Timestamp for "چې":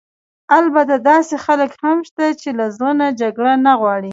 2.41-2.49